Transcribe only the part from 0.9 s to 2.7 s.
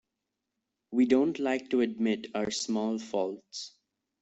don't like to admit our